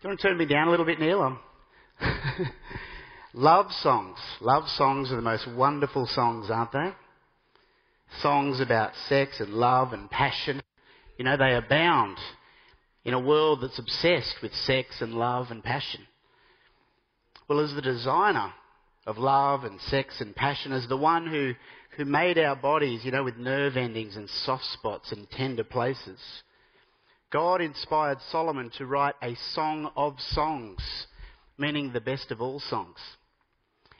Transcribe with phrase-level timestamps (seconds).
[0.00, 1.36] Do you want to turn me down a little bit, Neil?
[3.34, 4.16] Love songs.
[4.40, 6.92] Love songs are the most wonderful songs, aren't they?
[8.20, 10.62] Songs about sex and love and passion.
[11.16, 12.16] You know, they abound
[13.04, 16.06] in a world that's obsessed with sex and love and passion.
[17.48, 18.52] Well, as the designer
[19.04, 21.54] of love and sex and passion, as the one who,
[21.96, 26.20] who made our bodies, you know, with nerve endings and soft spots and tender places,
[27.30, 30.78] God inspired Solomon to write a song of songs,
[31.58, 32.96] meaning the best of all songs.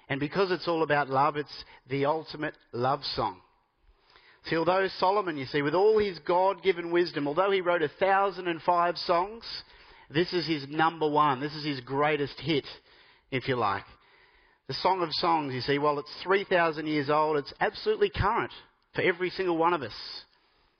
[0.08, 3.40] And because it's all about love, it's the ultimate love song.
[4.46, 7.90] See, although Solomon, you see, with all his God given wisdom, although he wrote a
[8.00, 9.44] thousand and five songs,
[10.08, 11.40] this is his number one.
[11.40, 12.64] This is his greatest hit,
[13.30, 13.84] if you like.
[14.68, 18.52] The Song of Songs, you see, while it's 3,000 years old, it's absolutely current
[18.94, 19.92] for every single one of us.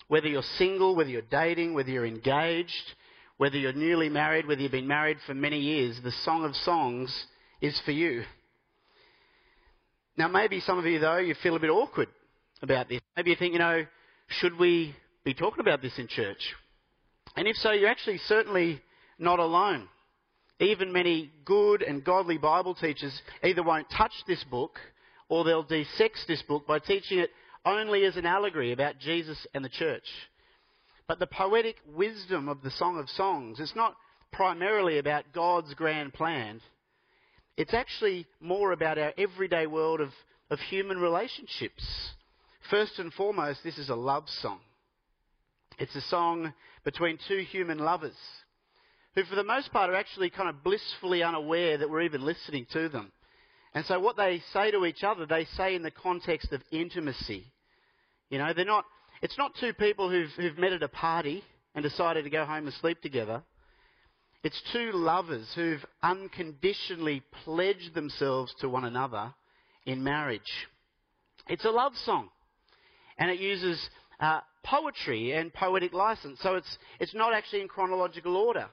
[0.08, 2.94] Whether you're single, whether you're dating, whether you're engaged,
[3.36, 7.26] whether you're newly married, whether you've been married for many years, the Song of Songs
[7.60, 8.24] is for you.
[10.16, 12.09] Now, maybe some of you, though, you feel a bit awkward
[12.62, 13.00] about this.
[13.16, 13.87] Maybe you think, you know,
[14.26, 16.54] should we be talking about this in church?
[17.37, 18.82] And if so, you're actually certainly
[19.18, 19.88] not alone.
[20.59, 24.80] Even many good and godly Bible teachers either won't touch this book
[25.28, 27.30] or they'll de-sex this book by teaching it
[27.69, 30.07] only as an allegory about Jesus and the church.
[31.07, 33.97] But the poetic wisdom of the Song of Songs is not
[34.33, 36.61] primarily about God's grand plan.
[37.57, 40.11] It's actually more about our everyday world of,
[40.51, 41.85] of human relationships.
[42.71, 44.61] First and foremost, this is a love song.
[45.79, 46.52] It's a song
[46.85, 48.16] between two human lovers
[49.15, 52.66] who, for the most part, are actually kind of blissfully unaware that we're even listening
[52.73, 53.11] to them.
[53.74, 57.45] And so, what they say to each other, they say in the context of intimacy.
[58.30, 58.84] You know, they're not,
[59.23, 61.43] it's not two people who've, who've met at a party
[61.74, 63.43] and decided to go home and sleep together.
[64.44, 69.34] It's two lovers who've unconditionally pledged themselves to one another
[69.84, 70.41] in marriage.
[71.49, 72.28] It's a love song.
[73.19, 73.81] And it uses
[74.21, 76.39] uh, poetry and poetic license.
[76.43, 78.69] So it's, it's not actually in chronological order.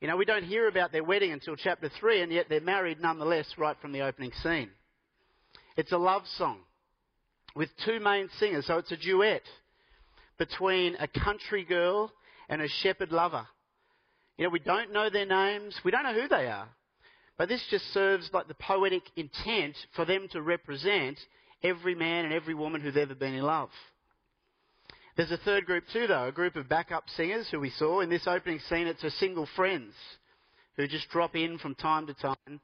[0.00, 3.00] You know, we don't hear about their wedding until chapter 3, and yet they're married
[3.00, 4.70] nonetheless right from the opening scene.
[5.76, 6.58] It's a love song
[7.54, 9.42] with two main singers, so it's a duet
[10.38, 12.10] between a country girl
[12.48, 13.46] and a shepherd lover.
[14.36, 16.68] You know, we don't know their names, we don't know who they are,
[17.36, 21.18] but this just serves like the poetic intent for them to represent
[21.62, 23.70] every man and every woman who's ever been in love.
[25.16, 28.00] There's a third group too, though, a group of backup singers who we saw.
[28.00, 29.92] In this opening scene, it's a single friends
[30.76, 32.60] who just drop in from time to time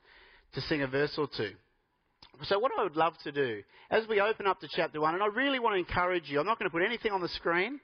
[0.55, 1.53] to sing a verse or two.
[2.43, 5.23] So, what I would love to do, as we open up to chapter 1, and
[5.23, 7.81] I really want to encourage you, I'm not going to put anything on the screen,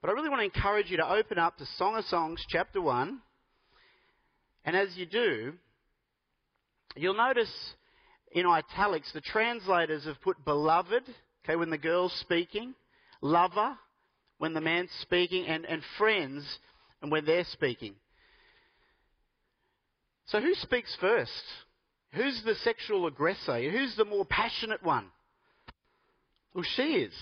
[0.00, 2.80] but I really want to encourage you to open up to Song of Songs, chapter
[2.80, 3.18] 1.
[4.64, 5.54] And as you do,
[6.94, 7.52] you'll notice
[8.32, 11.02] in italics the translators have put beloved,
[11.44, 12.74] okay, when the girl's speaking,
[13.20, 13.76] lover
[14.40, 16.46] when the man's speaking, and, and friends
[17.02, 17.94] and when they're speaking.
[20.24, 21.30] So, who speaks first?
[22.12, 23.60] Who's the sexual aggressor?
[23.70, 25.06] Who's the more passionate one?
[26.54, 27.14] Well, she is.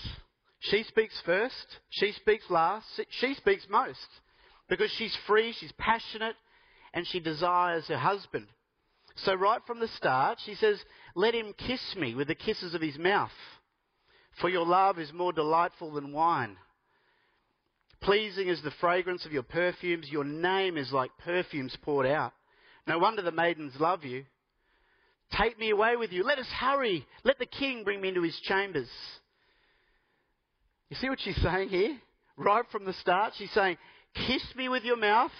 [0.61, 2.85] She speaks first, she speaks last,
[3.21, 4.07] she speaks most.
[4.67, 6.35] Because she's free, she's passionate,
[6.93, 8.47] and she desires her husband.
[9.23, 10.79] So, right from the start, she says,
[11.15, 13.31] Let him kiss me with the kisses of his mouth,
[14.39, 16.57] for your love is more delightful than wine.
[18.01, 22.33] Pleasing is the fragrance of your perfumes, your name is like perfumes poured out.
[22.87, 24.25] No wonder the maidens love you.
[25.37, 26.23] Take me away with you.
[26.23, 27.05] Let us hurry.
[27.23, 28.89] Let the king bring me into his chambers.
[30.89, 31.97] You see what she's saying here?
[32.35, 33.77] Right from the start, she's saying,
[34.15, 35.31] Kiss me with your mouth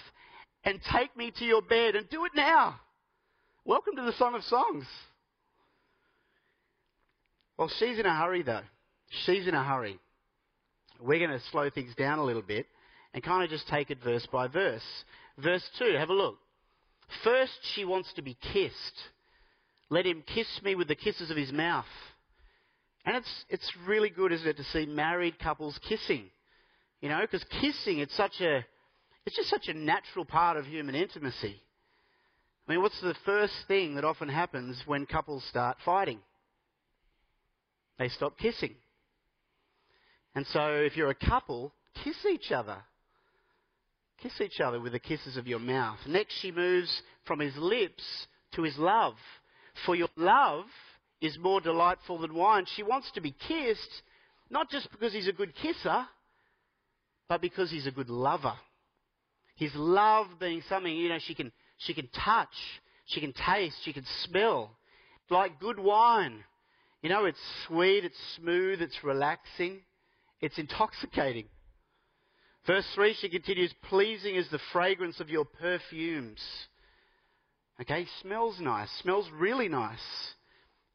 [0.64, 2.80] and take me to your bed and do it now.
[3.66, 4.86] Welcome to the Song of Songs.
[7.58, 8.62] Well, she's in a hurry though.
[9.26, 10.00] She's in a hurry.
[11.02, 12.68] We're going to slow things down a little bit
[13.14, 14.84] and kind of just take it verse by verse.
[15.38, 16.38] Verse 2, have a look.
[17.24, 18.76] First, she wants to be kissed.
[19.90, 21.86] Let him kiss me with the kisses of his mouth.
[23.06, 26.30] And it's, it's really good, isn't it, to see married couples kissing.
[27.02, 28.66] You know, because kissing, it's such a,
[29.26, 31.62] it's just such a natural part of human intimacy.
[32.68, 36.20] I mean, what's the first thing that often happens when couples start fighting?
[37.98, 38.76] They stop kissing.
[40.36, 42.78] And so if you're a couple, kiss each other.
[44.22, 45.98] Kiss each other with the kisses of your mouth.
[46.08, 48.04] Next, she moves from his lips
[48.54, 49.16] to his love.
[49.86, 50.66] For your love
[51.22, 52.66] is more delightful than wine.
[52.76, 54.02] She wants to be kissed,
[54.50, 56.06] not just because he's a good kisser,
[57.28, 58.56] but because he's a good lover.
[59.56, 62.48] His love being something, you know, she can, she can touch,
[63.06, 64.78] she can taste, she can smell.
[65.30, 66.44] Like good wine.
[67.02, 69.82] You know, it's sweet, it's smooth, it's relaxing,
[70.42, 71.46] it's intoxicating.
[72.66, 76.40] Verse 3, she continues, pleasing is the fragrance of your perfumes.
[77.82, 79.98] Okay, smells nice, smells really nice.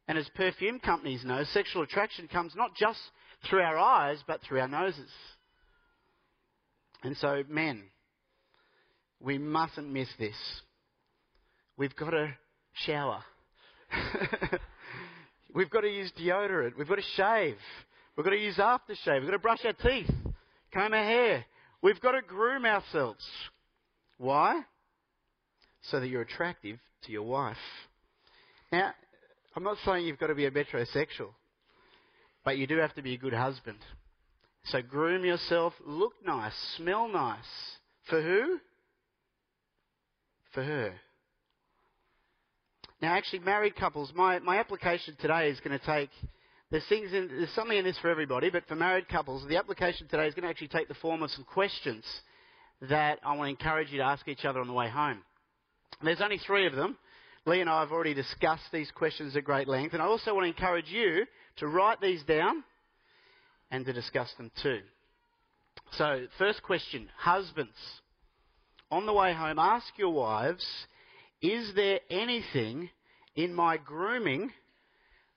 [0.07, 2.99] And as perfume companies know, sexual attraction comes not just
[3.49, 5.09] through our eyes, but through our noses.
[7.03, 7.83] And so, men,
[9.19, 10.35] we mustn't miss this.
[11.77, 12.33] We've got to
[12.85, 13.23] shower.
[15.55, 16.77] We've got to use deodorant.
[16.77, 17.57] We've got to shave.
[18.15, 19.21] We've got to use aftershave.
[19.21, 20.09] We've got to brush our teeth,
[20.73, 21.45] comb our hair.
[21.81, 23.25] We've got to groom ourselves.
[24.17, 24.61] Why?
[25.91, 27.57] So that you're attractive to your wife.
[28.71, 28.91] Now,
[29.55, 31.29] I'm not saying you've got to be a metrosexual,
[32.43, 33.77] but you do have to be a good husband.
[34.65, 37.37] So groom yourself, look nice, smell nice.
[38.09, 38.57] For who?
[40.53, 40.93] For her.
[43.01, 46.09] Now, actually, married couples, my, my application today is going to take.
[46.71, 50.07] There's things in, there's something in this for everybody, but for married couples, the application
[50.07, 52.03] today is going to actually take the form of some questions
[52.81, 55.21] that I want to encourage you to ask each other on the way home.
[56.03, 56.97] There's only three of them.
[57.45, 60.45] Lee and I have already discussed these questions at great length, and I also want
[60.45, 61.25] to encourage you
[61.57, 62.63] to write these down
[63.69, 64.79] and to discuss them too.
[65.91, 67.77] So, first question Husbands,
[68.89, 70.65] on the way home, ask your wives,
[71.41, 72.89] is there anything
[73.35, 74.51] in my grooming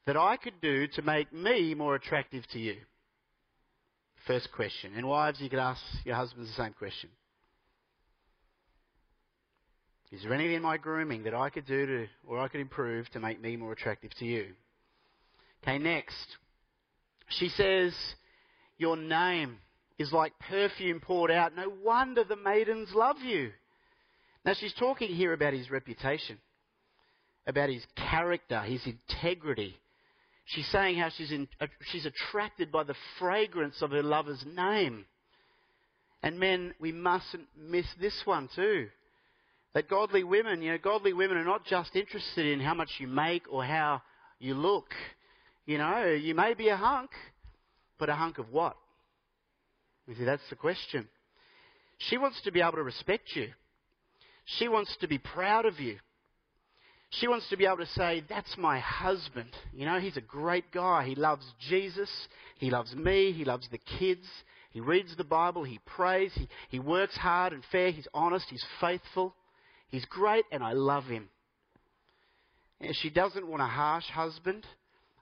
[0.06, 2.76] that I could do to make me more attractive to you?
[4.26, 4.92] First question.
[4.96, 7.10] And wives, you could ask your husbands the same question.
[10.10, 13.08] Is there anything in my grooming that I could do to, or I could improve
[13.10, 14.54] to make me more attractive to you?
[15.62, 16.26] Okay, next.
[17.28, 17.92] She says,
[18.78, 19.58] Your name
[19.98, 21.54] is like perfume poured out.
[21.54, 23.50] No wonder the maidens love you.
[24.44, 26.38] Now, she's talking here about his reputation,
[27.46, 29.76] about his character, his integrity.
[30.46, 35.04] She's saying how she's, in, uh, she's attracted by the fragrance of her lover's name.
[36.22, 38.88] And men, we mustn't miss this one too.
[39.74, 43.06] That godly women, you know, godly women are not just interested in how much you
[43.06, 44.02] make or how
[44.38, 44.86] you look.
[45.66, 47.10] You know, you may be a hunk,
[47.98, 48.76] but a hunk of what?
[50.06, 51.06] You see, that's the question.
[51.98, 53.48] She wants to be able to respect you.
[54.58, 55.98] She wants to be proud of you.
[57.10, 59.50] She wants to be able to say, That's my husband.
[59.72, 61.06] You know, he's a great guy.
[61.06, 62.10] He loves Jesus.
[62.58, 63.32] He loves me.
[63.32, 64.26] He loves the kids.
[64.70, 65.64] He reads the Bible.
[65.64, 66.32] He prays.
[66.34, 67.90] He, he works hard and fair.
[67.90, 68.46] He's honest.
[68.50, 69.34] He's faithful.
[69.88, 71.28] He's great and I love him.
[72.80, 74.64] And she doesn't want a harsh husband,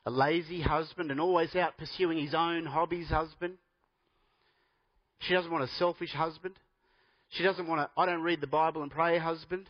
[0.05, 3.55] a lazy husband, and always out pursuing his own hobbies husband.
[5.21, 6.55] She doesn't want a selfish husband.
[7.31, 9.69] She doesn't want a, I don't read the Bible and pray husband.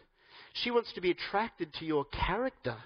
[0.63, 2.77] She wants to be attracted to your character.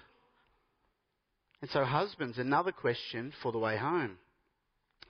[1.61, 4.17] And so, husbands, another question for the way home.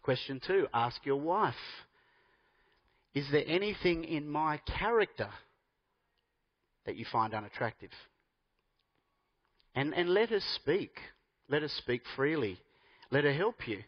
[0.04, 1.54] Question two ask your wife
[3.14, 5.30] Is there anything in my character
[6.86, 7.92] that you find unattractive.
[9.76, 10.98] And, and let her speak.
[11.50, 12.60] Let her speak freely.
[13.12, 13.84] Let her help you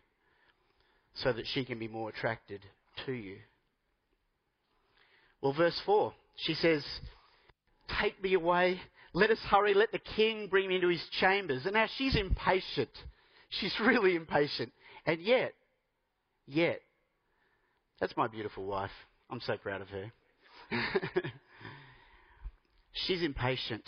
[1.16, 2.62] so that she can be more attracted
[3.06, 3.38] to you.
[5.42, 6.84] Well, verse 4, she says,
[8.02, 8.80] Take me away.
[9.14, 9.74] Let us hurry.
[9.74, 11.66] Let the king bring me into his chambers.
[11.66, 12.90] And now she's impatient.
[13.50, 14.72] She's really impatient.
[15.06, 15.54] And yet,
[16.48, 16.82] yet,
[18.00, 18.92] that's my beautiful wife.
[19.30, 20.12] I'm so proud of her.
[22.94, 23.84] She's impatient.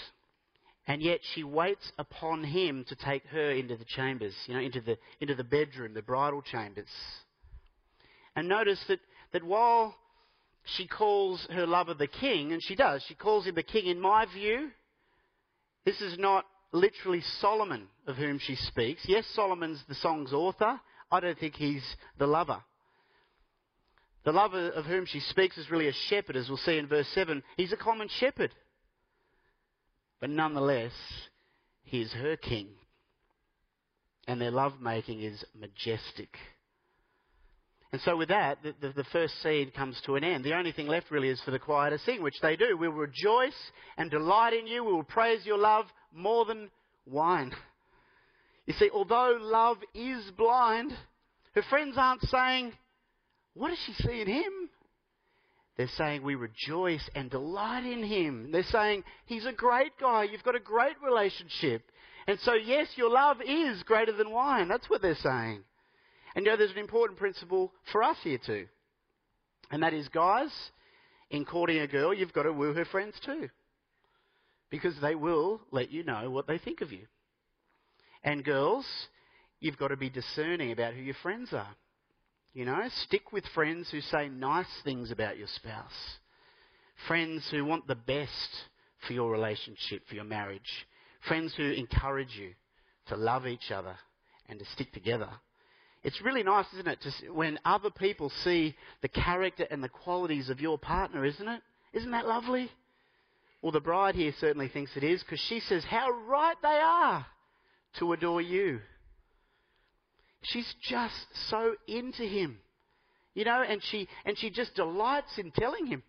[0.88, 4.82] And yet she waits upon him to take her into the chambers, you know, into
[4.82, 6.90] the, into the bedroom, the bridal chambers.
[8.36, 9.00] And notice that,
[9.34, 9.96] that while
[10.78, 14.00] she calls her lover the king, and she does, she calls him the king, in
[14.00, 14.70] my view,
[15.86, 19.02] this is not literally Solomon of whom she speaks.
[19.08, 20.80] Yes, Solomon's the song's author.
[21.12, 21.84] I don't think he's
[22.20, 22.62] the lover.
[24.24, 27.08] The lover of whom she speaks is really a shepherd, as we'll see in verse
[27.14, 27.42] 7.
[27.58, 28.52] He's a common shepherd.
[30.26, 30.92] But nonetheless,
[31.84, 32.70] he is her king.
[34.28, 36.36] And their lovemaking is majestic.
[37.92, 40.44] And so, with that, the, the, the, first scene comes to an end.
[40.44, 42.76] The only thing left really is for the choir to sing, which they do.
[42.76, 43.54] We will rejoice
[43.98, 44.84] and delight in you.
[44.84, 46.72] We will praise your love more than
[47.06, 47.54] wine.
[48.66, 50.92] You see, although love is blind,
[51.54, 52.74] her friends aren't saying,
[53.54, 54.70] What does she see in him?
[55.78, 58.52] They're saying we rejoice and delight in him.
[58.52, 60.24] They're saying he's a great guy.
[60.24, 61.84] You've got a great relationship.
[62.28, 64.68] And so, yes, your love is greater than wine.
[64.68, 65.64] That's what they're saying.
[66.36, 68.68] And you know, there's an important principle for us here too.
[69.72, 70.50] And that is, guys,
[71.30, 73.50] in courting a girl, you've got to woo her friends too.
[74.70, 77.06] Because they will let you know what they think of you.
[78.24, 78.86] And girls,
[79.60, 81.76] you've got to be discerning about who your friends are.
[82.56, 85.92] You know, stick with friends who say nice things about your spouse.
[87.06, 88.32] Friends who want the best
[89.06, 90.88] for your relationship, for your marriage.
[91.28, 92.52] Friends who encourage you
[93.10, 93.98] to love each other
[94.48, 95.28] and to stick together.
[96.06, 100.50] It's really nice, isn't it, to, when other people see the character and the qualities
[100.50, 101.62] of your partner, isn't it?
[101.92, 102.72] Isn't that lovely?
[103.62, 107.26] Well, the bride here certainly thinks it is because she says how right they are
[108.00, 108.80] to adore you.
[110.46, 111.14] She's just
[111.50, 112.60] so into him.
[113.34, 116.04] You know, and she, and she just delights in telling him.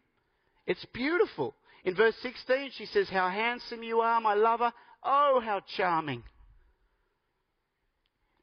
[0.66, 1.54] It's beautiful.
[1.84, 4.72] In verse 16, she says, How handsome you are, my lover.
[5.02, 6.22] Oh, how charming.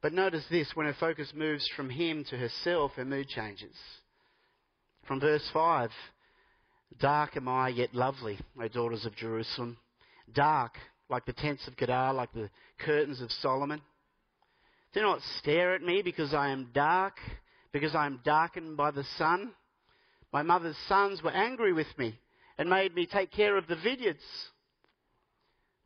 [0.02, 3.76] But notice this when her focus moves from him to herself, her mood changes.
[5.08, 5.90] From verse 5
[7.00, 9.78] Dark am I, yet lovely, O daughters of Jerusalem.
[10.34, 10.74] Dark,
[11.10, 13.82] like the tents of Kedar, like the curtains of Solomon.
[14.94, 17.16] Do not stare at me because I am dark,
[17.72, 19.52] because I am darkened by the sun.
[20.32, 22.20] My mother's sons were angry with me
[22.58, 24.24] and made me take care of the vineyards.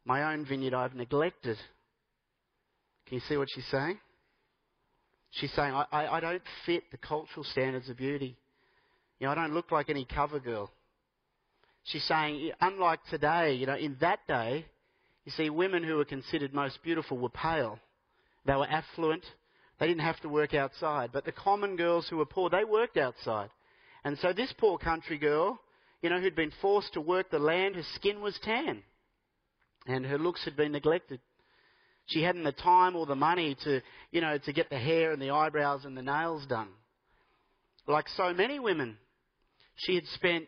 [0.06, 1.58] My own vineyard I've neglected.
[3.08, 3.98] Can you see what she's saying?
[5.32, 8.38] She's saying, I, I, I don't fit the cultural standards of beauty.
[9.20, 10.72] You know, I don't look like any cover girl.
[11.84, 14.66] She's saying, unlike today, you know, in that day,
[15.26, 17.80] you see, women who were considered most beautiful were pale.
[18.48, 19.26] They were affluent.
[19.80, 21.12] They didn't have to work outside.
[21.12, 23.50] But the common girls who were poor, they worked outside.
[24.04, 25.60] And so this poor country girl,
[26.02, 28.82] you know, who'd been forced to work the land, her skin was tan.
[29.86, 31.20] And her looks had been neglected.
[32.08, 35.22] She hadn't the time or the money to, you know, to get the hair and
[35.22, 36.70] the eyebrows and the nails done.
[37.86, 38.98] Like so many women,
[39.76, 40.48] she had spent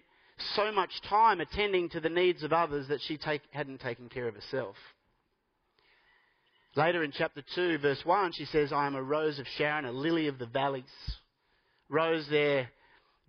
[0.55, 4.27] so much time attending to the needs of others that she take, hadn't taken care
[4.29, 4.75] of herself.
[6.75, 9.91] Later in chapter 2, verse 1, she says, I am a rose of Sharon, a
[9.91, 10.83] lily of the valleys.
[11.89, 12.69] Rose there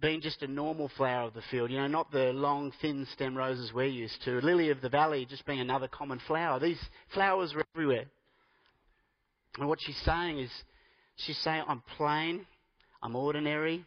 [0.01, 3.37] being just a normal flower of the field, you know, not the long, thin stem
[3.37, 4.41] roses we're used to.
[4.41, 6.59] Lily of the valley just being another common flower.
[6.59, 6.81] These
[7.13, 8.07] flowers are everywhere.
[9.59, 10.51] And what she's saying is,
[11.17, 12.47] she's saying, I'm plain,
[13.03, 13.85] I'm ordinary,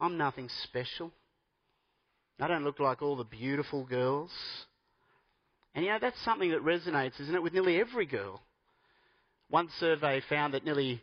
[0.00, 1.12] I'm nothing special.
[2.40, 4.30] I don't look like all the beautiful girls.
[5.74, 8.42] And you know, that's something that resonates, isn't it, with nearly every girl.
[9.52, 11.02] One survey found that nearly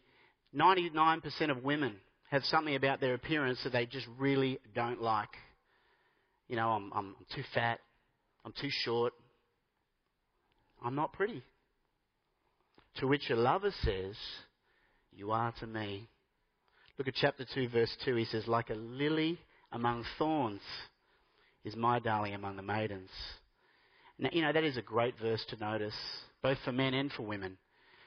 [0.56, 1.98] 99% of women
[2.32, 5.30] have something about their appearance that they just really don't like.
[6.48, 7.80] You know, I'm, I'm too fat,
[8.44, 9.14] I'm too short,
[10.84, 11.44] I'm not pretty.
[12.96, 14.16] To which a lover says,
[15.14, 16.10] You are to me.
[16.98, 18.16] Look at chapter 2, verse 2.
[18.16, 19.38] He says, Like a lily
[19.72, 20.62] among thorns
[21.64, 23.12] is my darling among the maidens.
[24.18, 25.94] Now, you know, that is a great verse to notice,
[26.42, 27.60] both for men and for women.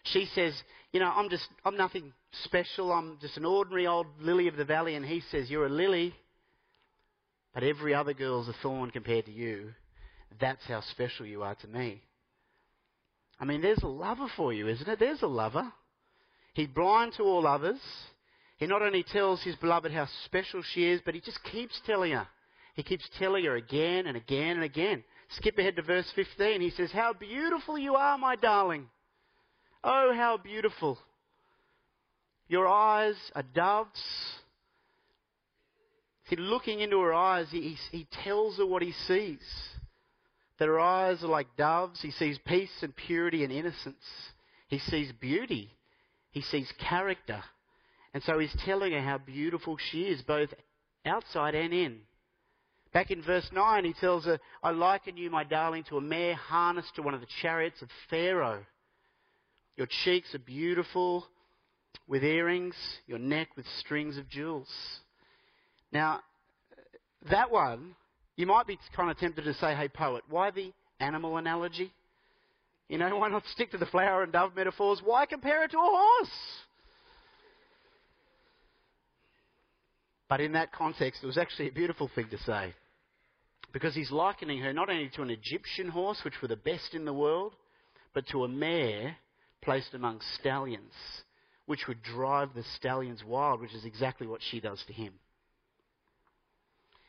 [0.04, 0.54] She says,
[0.92, 2.12] You know, I'm just, I'm nothing
[2.44, 2.92] special.
[2.92, 4.94] I'm just an ordinary old lily of the valley.
[4.94, 6.14] And he says, You're a lily,
[7.54, 9.72] but every other girl's a thorn compared to you.
[10.40, 12.02] That's how special you are to me.
[13.38, 14.98] I mean, there's a lover for you, isn't it?
[14.98, 15.72] There's a lover.
[16.54, 17.80] He's blind to all others.
[18.58, 22.12] He not only tells his beloved how special she is, but he just keeps telling
[22.12, 22.28] her.
[22.74, 25.02] He keeps telling her again and again and again.
[25.36, 26.60] Skip ahead to verse 15.
[26.60, 28.88] He says, How beautiful you are, my darling.
[29.84, 30.98] Oh, how beautiful.
[32.48, 34.02] Your eyes are doves.
[36.28, 39.40] See, looking into her eyes, he, he tells her what he sees
[40.58, 42.00] that her eyes are like doves.
[42.00, 44.04] He sees peace and purity and innocence.
[44.68, 45.70] He sees beauty.
[46.30, 47.42] He sees character.
[48.14, 50.50] And so he's telling her how beautiful she is, both
[51.04, 51.98] outside and in.
[52.92, 56.34] Back in verse 9, he tells her, I liken you, my darling, to a mare
[56.34, 58.64] harnessed to one of the chariots of Pharaoh.
[59.76, 61.26] Your cheeks are beautiful
[62.06, 62.74] with earrings,
[63.06, 64.68] your neck with strings of jewels.
[65.92, 66.20] Now,
[67.30, 67.94] that one
[68.36, 71.92] you might be kind of tempted to say, hey, poet, why the animal analogy?
[72.88, 75.00] You know, why not stick to the flower and dove metaphors?
[75.04, 76.30] Why compare it to a horse?
[80.28, 82.74] But in that context, it was actually a beautiful thing to say.
[83.72, 87.04] Because he's likening her not only to an Egyptian horse, which were the best in
[87.04, 87.54] the world,
[88.14, 89.16] but to a mare
[89.62, 90.92] placed among stallions,
[91.66, 95.14] which would drive the stallions wild, which is exactly what she does to him.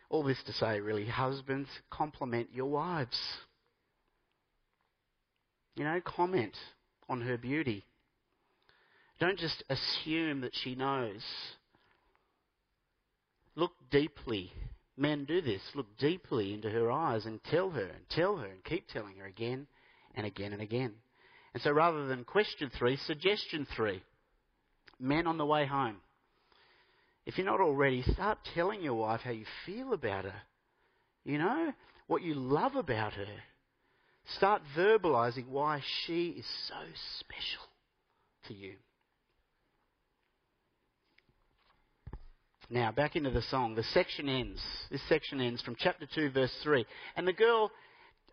[0.10, 3.18] All this to say, really, husbands, compliment your wives.
[5.76, 6.56] You know, comment
[7.10, 7.86] on her beauty.
[9.20, 11.24] Don't just assume that she knows.
[13.56, 14.54] Look deeply
[14.98, 15.62] men do this.
[15.76, 19.26] Look deeply into her eyes and tell her and tell her and keep telling her
[19.26, 19.68] again
[20.16, 20.94] and again and again.
[21.54, 24.02] And so rather than question three, suggestion three.
[25.00, 25.98] Men on the way home.
[27.26, 30.42] If you're not already, start telling your wife how you feel about her.
[31.24, 31.74] You know,
[32.08, 33.26] what you love about her.
[34.38, 36.76] Start verbalizing why she is so
[37.20, 37.64] special
[38.48, 38.74] to you.
[42.70, 43.76] Now, back into the song.
[43.76, 44.62] The section ends.
[44.90, 46.86] This section ends from chapter 2, verse 3.
[47.16, 47.72] And the girl,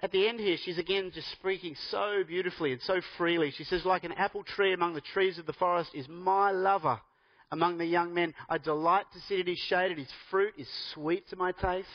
[0.03, 3.53] at the end here, she's again just speaking so beautifully and so freely.
[3.57, 7.01] She says, Like an apple tree among the trees of the forest is my lover
[7.53, 8.35] among the young men.
[8.49, 11.87] I delight to sit in his shade, and his fruit is sweet to my taste.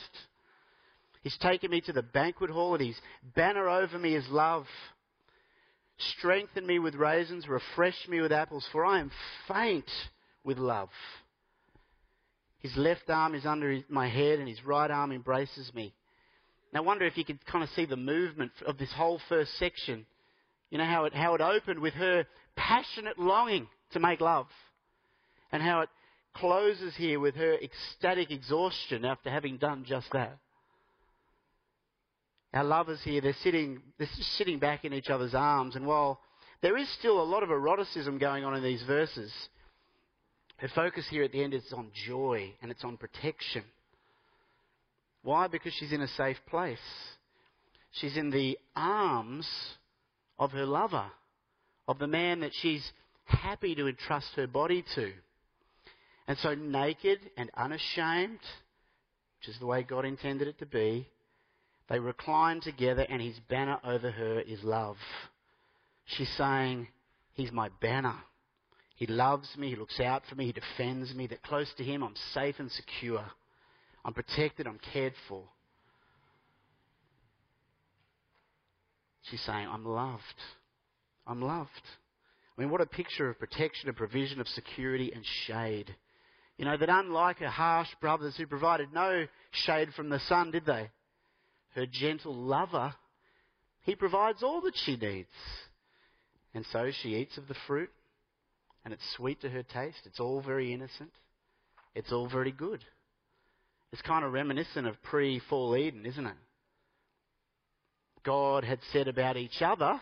[1.22, 2.96] He's taken me to the banquet hall, and his
[3.34, 4.66] banner over me is love.
[6.18, 9.10] Strengthen me with raisins, refresh me with apples, for I am
[9.48, 9.90] faint
[10.44, 10.90] with love.
[12.60, 15.94] His left arm is under my head, and his right arm embraces me.
[16.72, 19.56] Now, I wonder if you could kind of see the movement of this whole first
[19.58, 20.06] section.
[20.70, 24.48] You know how it, how it opened with her passionate longing to make love
[25.52, 25.88] and how it
[26.34, 30.38] closes here with her ecstatic exhaustion after having done just that.
[32.52, 36.20] Our lovers here, they're sitting, they're just sitting back in each other's arms, and while
[36.62, 39.32] there is still a lot of eroticism going on in these verses,
[40.56, 43.62] her focus here at the end is on joy and it's on protection.
[45.26, 45.48] Why?
[45.48, 46.78] Because she's in a safe place.
[47.90, 49.48] She's in the arms
[50.38, 51.06] of her lover,
[51.88, 52.92] of the man that she's
[53.24, 55.10] happy to entrust her body to.
[56.28, 58.38] And so, naked and unashamed,
[59.40, 61.08] which is the way God intended it to be,
[61.88, 64.96] they recline together, and his banner over her is love.
[66.04, 66.86] She's saying,
[67.34, 68.14] He's my banner.
[68.94, 72.04] He loves me, He looks out for me, He defends me, that close to Him
[72.04, 73.24] I'm safe and secure.
[74.06, 75.42] I'm protected, I'm cared for.
[79.22, 80.22] She's saying, I'm loved.
[81.26, 81.70] I'm loved.
[82.56, 85.92] I mean, what a picture of protection, of provision, of security and shade.
[86.56, 90.64] You know, that unlike her harsh brothers who provided no shade from the sun, did
[90.64, 90.88] they?
[91.74, 92.94] Her gentle lover,
[93.82, 95.28] he provides all that she needs.
[96.54, 97.90] And so she eats of the fruit,
[98.84, 99.98] and it's sweet to her taste.
[100.04, 101.10] It's all very innocent.
[101.96, 102.84] It's all very good.
[103.92, 106.36] It's kind of reminiscent of pre fall Eden, isn't it?
[108.24, 110.00] God had said about each other,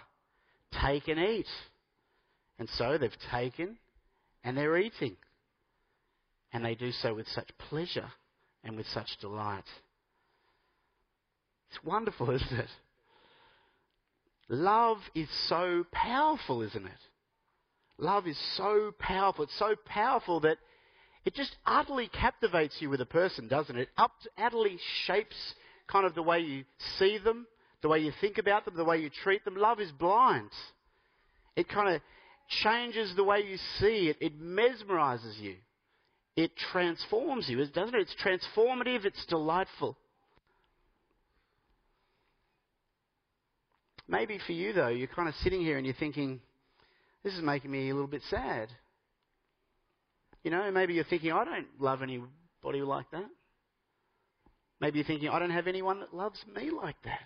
[0.82, 1.46] take and eat.
[2.58, 3.76] And so they've taken
[4.42, 5.16] and they're eating
[6.52, 8.10] and they do so with such pleasure
[8.62, 9.64] and with such delight.
[11.70, 12.70] It's wonderful, isn't it?
[14.48, 16.92] Love is so powerful, isn't it?
[17.98, 19.44] Love is so powerful.
[19.44, 20.58] It's so powerful that
[21.24, 23.88] it just utterly captivates you with a person, doesn't it?
[23.98, 25.36] It utterly shapes
[25.90, 26.64] kind of the way you
[26.98, 27.46] see them,
[27.82, 29.56] the way you think about them, the way you treat them.
[29.56, 30.50] Love is blind.
[31.56, 32.02] It kind of
[32.62, 34.16] changes the way you see it.
[34.20, 35.56] It mesmerizes you.
[36.36, 38.08] It transforms you, doesn't it?
[38.08, 39.96] It's transformative, it's delightful.
[44.06, 46.40] Maybe for you, though, you're kind of sitting here and you're thinking,
[47.22, 48.68] this is making me a little bit sad.
[50.44, 53.24] You know, maybe you're thinking, I don't love anybody like that.
[54.80, 57.20] Maybe you're thinking, I don't have anyone that loves me like that.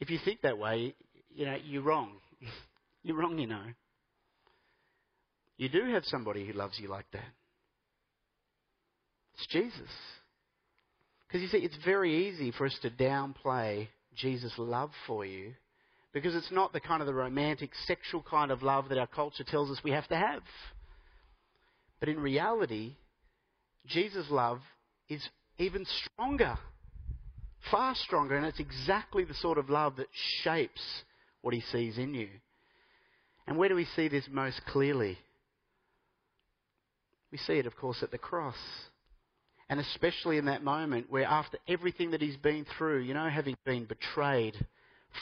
[0.00, 0.94] If you think that way,
[1.34, 2.12] you know, you're wrong.
[3.02, 3.64] you're wrong, you know.
[5.56, 7.24] You do have somebody who loves you like that.
[9.34, 9.90] It's Jesus.
[11.26, 15.54] Because you see, it's very easy for us to downplay Jesus' love for you
[16.12, 19.44] because it's not the kind of the romantic, sexual kind of love that our culture
[19.44, 20.42] tells us we have to have.
[22.00, 22.96] But in reality,
[23.86, 24.60] Jesus' love
[25.08, 25.22] is
[25.58, 26.58] even stronger,
[27.70, 30.08] far stronger, and it's exactly the sort of love that
[30.42, 30.80] shapes
[31.42, 32.28] what he sees in you.
[33.46, 35.18] And where do we see this most clearly?
[37.30, 38.56] We see it, of course, at the cross.
[39.68, 43.56] And especially in that moment where, after everything that he's been through, you know, having
[43.64, 44.56] been betrayed,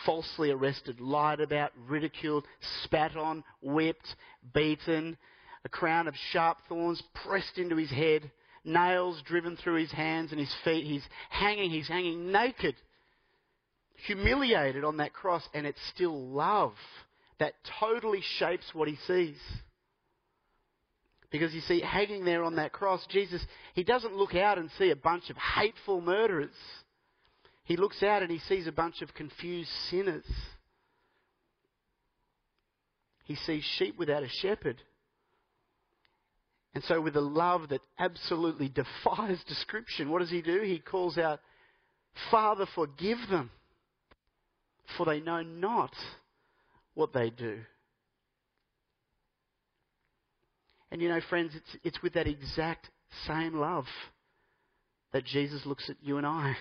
[0.04, 2.44] falsely arrested, lied about, ridiculed,
[2.84, 4.14] spat on, whipped,
[4.54, 5.16] beaten,
[5.64, 8.30] a crown of sharp thorns pressed into his head,
[8.64, 10.84] nails driven through his hands and his feet.
[10.84, 12.76] He's hanging, he's hanging naked,
[14.06, 16.74] humiliated on that cross, and it's still love
[17.38, 19.36] that totally shapes what he sees.
[21.30, 24.90] Because you see, hanging there on that cross, Jesus, he doesn't look out and see
[24.90, 26.50] a bunch of hateful murderers.
[27.68, 30.24] He looks out and he sees a bunch of confused sinners.
[33.24, 34.80] He sees sheep without a shepherd.
[36.74, 38.68] And so, with a love that absolutely
[39.04, 40.62] defies description, what does he do?
[40.62, 41.40] He calls out,
[42.30, 43.50] Father, forgive them,
[44.96, 45.92] for they know not
[46.94, 47.58] what they do.
[50.90, 52.88] And you know, friends, it's, it's with that exact
[53.26, 53.84] same love
[55.12, 56.56] that Jesus looks at you and I.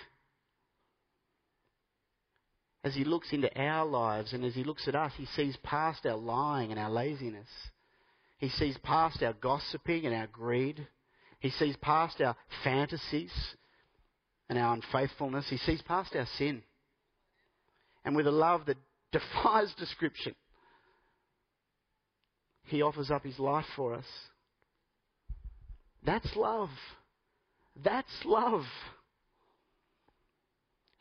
[2.88, 6.06] As he looks into our lives and as he looks at us, he sees past
[6.06, 7.50] our lying and our laziness.
[8.38, 10.88] He sees past our gossiping and our greed.
[11.41, 13.34] He sees past our fantasies
[14.47, 15.50] and our unfaithfulness.
[15.50, 16.63] He sees past our sin.
[18.06, 18.78] And with a love that
[19.12, 20.34] defies description,
[22.63, 24.06] he offers up his life for us.
[26.06, 26.69] That's love.
[27.84, 28.63] That's love.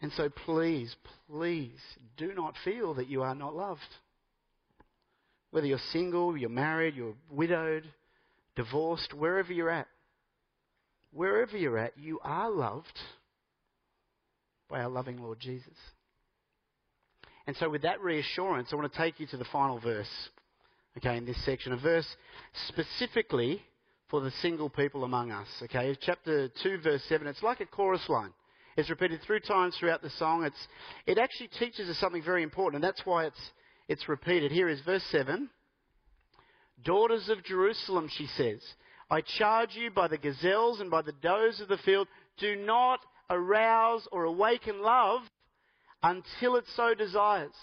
[0.01, 0.95] And so please,
[1.31, 1.81] please
[2.17, 3.81] do not feel that you are not loved.
[5.51, 7.85] Whether you're single, you're married, you're widowed,
[8.57, 9.87] divorced, wherever you're at,
[11.13, 12.99] wherever you're at, you are loved
[14.69, 15.77] by our loving Lord Jesus.
[17.47, 20.11] And so, with that reassurance, I want to take you to the final verse,
[20.99, 21.73] okay, in this section.
[21.73, 22.07] A verse
[22.69, 23.63] specifically
[24.11, 25.97] for the single people among us, okay?
[26.01, 27.27] Chapter 2, verse 7.
[27.27, 28.33] It's like a chorus line.
[28.77, 30.45] It's repeated three times throughout the song.
[30.45, 30.69] It's,
[31.07, 33.51] it actually teaches us something very important, and that's why it's,
[33.89, 34.53] it's repeated.
[34.53, 35.49] Here is verse 7.
[36.85, 38.61] Daughters of Jerusalem, she says,
[39.11, 42.07] I charge you by the gazelles and by the does of the field,
[42.39, 45.23] do not arouse or awaken love
[46.03, 47.55] until it so desires.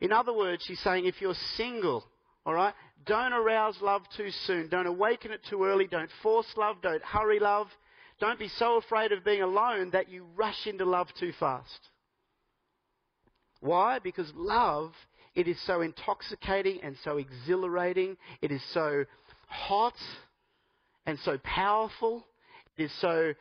[0.00, 2.04] In other words, she's saying if you're single,
[2.44, 2.74] all right,
[3.06, 4.68] don't arouse love too soon.
[4.68, 5.86] Don't awaken it too early.
[5.86, 6.76] Don't force love.
[6.82, 7.68] Don't hurry love.
[8.22, 11.88] Don't be so afraid of being alone that you rush into love too fast.
[13.58, 13.98] Why?
[13.98, 14.92] Because love,
[15.34, 18.16] it is so intoxicating and so exhilarating.
[18.40, 19.06] It is so
[19.48, 19.96] hot
[21.04, 22.24] and so powerful.
[22.76, 23.32] It is so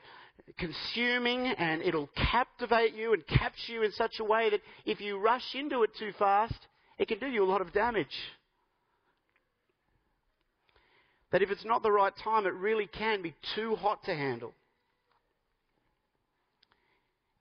[0.58, 5.20] consuming and it'll captivate you and capture you in such a way that if you
[5.20, 6.58] rush into it too fast,
[6.98, 8.18] it can do you a lot of damage.
[11.32, 14.56] That if it's not the right time, it really can be too hot to handle.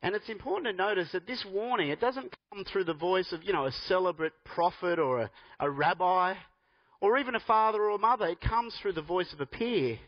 [0.03, 3.45] And it's important to notice that this warning, it doesn't come through the voice of,
[3.45, 6.35] you know, a celebrate prophet or a, a rabbi
[7.01, 8.27] or even a father or a mother.
[8.27, 9.99] It comes through the voice of a peer,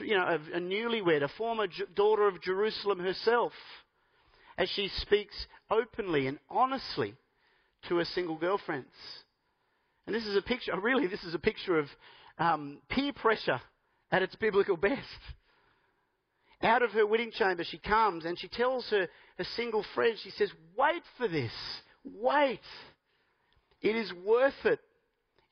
[0.00, 3.52] you know, a, a newlywed, a former daughter of Jerusalem herself,
[4.58, 5.34] as she speaks
[5.70, 7.14] openly and honestly
[7.88, 8.88] to her single girlfriends.
[10.06, 11.86] And this is a picture, really, this is a picture of
[12.38, 13.60] um, peer pressure
[14.10, 15.00] at its biblical best.
[16.66, 19.06] Out of her wedding chamber, she comes and she tells her,
[19.38, 21.52] her single friend, she says, Wait for this.
[22.04, 22.58] Wait.
[23.80, 24.80] It is worth it.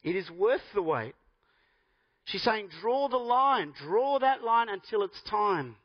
[0.02, 1.14] It is worth the wait.
[2.24, 3.72] She's saying, Draw the line.
[3.80, 5.76] Draw that line until it's time.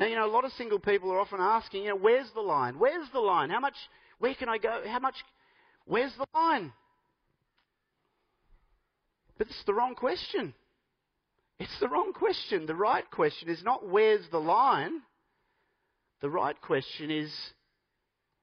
[0.00, 2.40] Now, you know, a lot of single people are often asking, you know, where's the
[2.40, 2.80] line?
[2.80, 3.50] Where's the line?
[3.50, 3.76] How much,
[4.18, 4.82] where can I go?
[4.84, 5.14] How much,
[5.84, 6.72] where's the line?
[9.38, 10.54] But it's the wrong question.
[11.58, 12.66] It's the wrong question.
[12.66, 15.02] The right question is not where's the line.
[16.20, 17.32] The right question is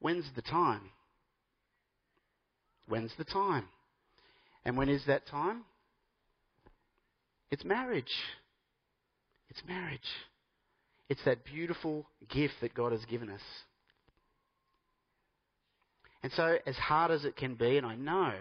[0.00, 0.90] when's the time?
[2.88, 3.64] When's the time?
[4.64, 5.64] And when is that time?
[7.50, 8.12] It's marriage.
[9.48, 10.00] It's marriage.
[11.08, 13.40] It's that beautiful gift that God has given us.
[16.22, 18.32] And so, as hard as it can be, and I know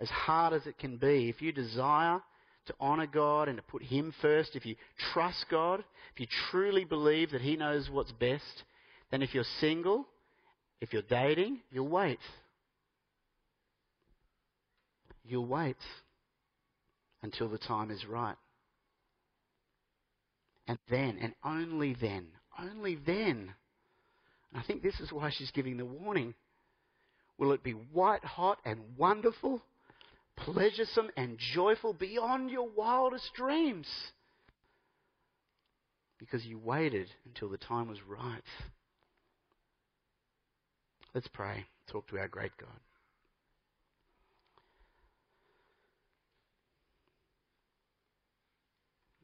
[0.00, 2.22] as hard as it can be, if you desire
[2.66, 4.76] to honour God and to put Him first, if you
[5.12, 8.64] trust God, if you truly believe that He knows what's best,
[9.10, 10.06] then if you're single,
[10.80, 12.18] if you're dating, you'll wait.
[15.24, 15.76] You'll wait
[17.22, 18.36] until the time is right.
[20.66, 23.52] And then, and only then, only then,
[24.52, 26.34] and I think this is why she's giving the warning,
[27.38, 29.62] will it be white hot and wonderful
[30.44, 33.86] pleasuresome and joyful beyond your wildest dreams.
[36.18, 38.42] Because you waited until the time was right.
[41.14, 41.64] Let's pray.
[41.90, 42.68] Talk to our great God.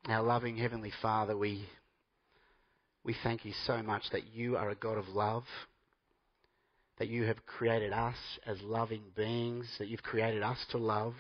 [0.09, 1.64] Our loving Heavenly Father, we,
[3.05, 5.44] we thank you so much that you are a God of love
[6.98, 11.14] that you have created us as loving beings, that you've created us to love.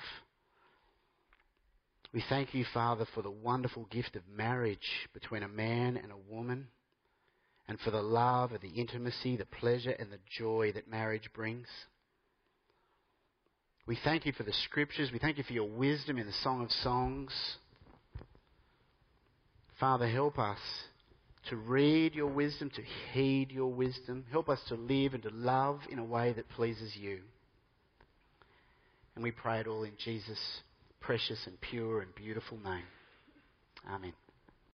[2.12, 6.32] We thank you, Father, for the wonderful gift of marriage between a man and a
[6.34, 6.68] woman,
[7.68, 11.66] and for the love and the intimacy, the pleasure and the joy that marriage brings.
[13.86, 15.10] We thank you for the scriptures.
[15.12, 17.32] We thank you for your wisdom in the Song of Songs.
[19.78, 20.58] Father, help us
[21.50, 22.82] to read your wisdom, to
[23.12, 24.24] heed your wisdom.
[24.30, 27.20] Help us to live and to love in a way that pleases you.
[29.14, 30.38] And we pray it all in Jesus'
[31.00, 32.84] precious and pure and beautiful name.
[33.88, 34.12] Amen.